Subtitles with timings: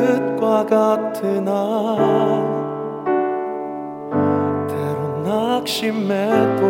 [0.00, 1.50] 끝과 같으나
[4.68, 6.62] 때론 낙심해도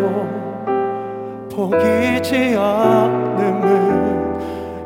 [1.55, 4.41] 포기지 않음은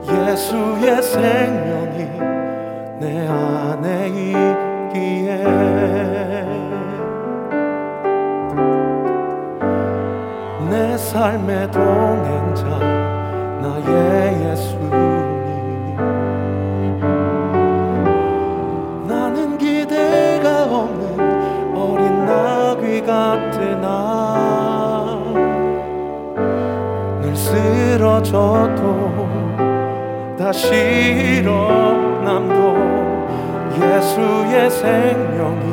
[0.08, 1.98] 예수의 생명이
[3.00, 5.44] 내 안에 있기에
[10.70, 12.64] 내 삶의 동행자
[13.62, 15.24] 나의 예수님.
[28.34, 29.28] 넘쳐도
[30.36, 30.74] 다시
[31.38, 32.74] 일어남도
[33.76, 35.64] 예수의 생명이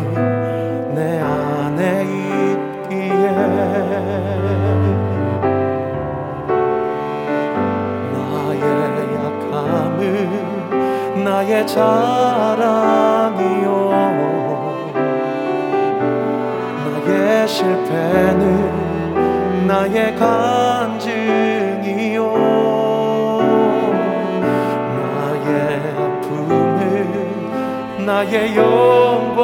[0.94, 3.32] 내 안에 있기에
[8.14, 8.62] 나의
[9.16, 10.00] 약함은
[11.24, 12.62] 나의 자랑이요.
[16.86, 18.38] 나의 실패는
[19.66, 20.81] 나의 가
[28.22, 29.42] 나의 영광이니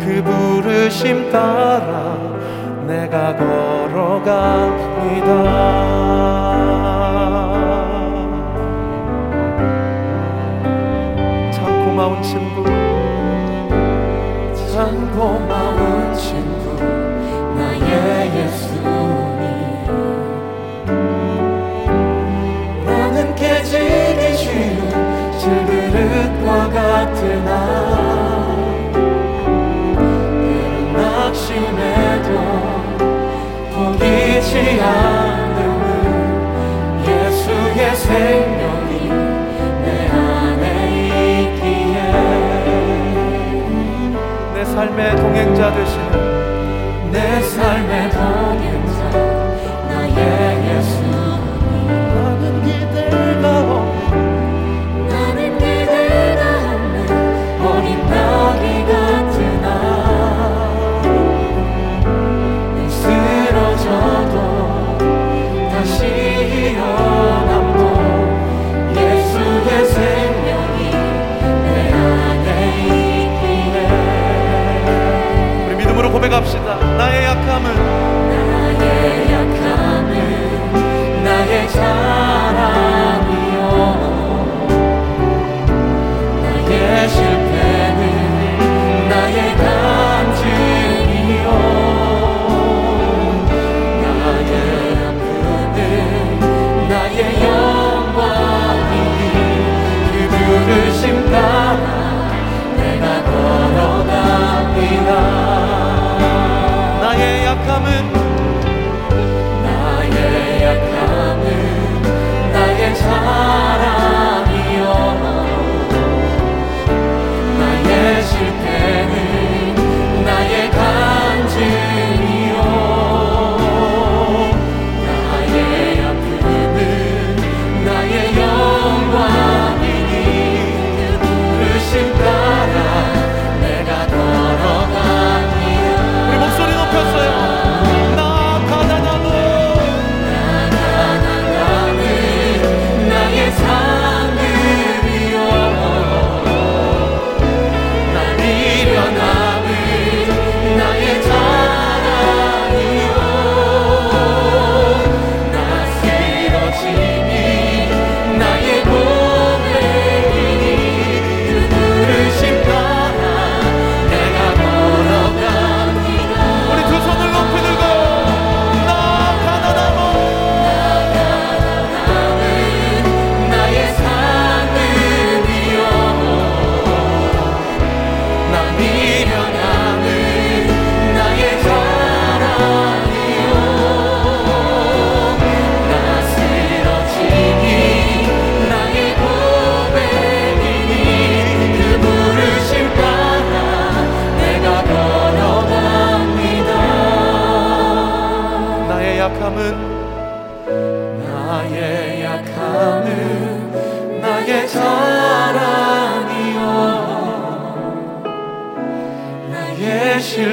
[0.00, 2.18] 그 부르심 따라
[2.84, 4.64] 내가 걸어갑니다.
[44.74, 48.33] 삶의 동행자 되시는 내 삶의 동행자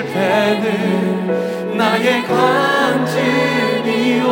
[0.02, 4.26] 실패는 나의 간증이요.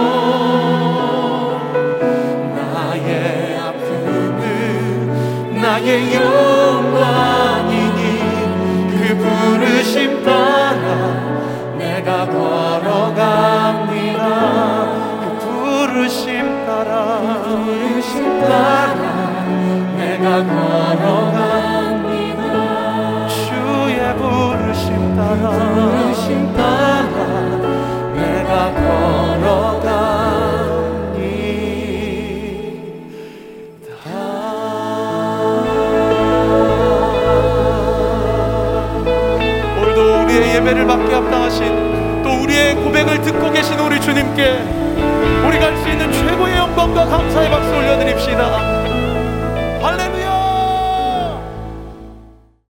[2.56, 8.02] 나의 아픔은 나의 영광이니
[8.90, 10.88] 그 부르심 따라
[11.78, 14.24] 내가 걸어갑니다.
[15.22, 16.92] 그 부르심 따라
[17.44, 19.04] 그 부르심 따라
[19.98, 22.10] 내가 걸어갑니다.
[23.28, 24.49] 주의 부
[25.20, 26.69] 따라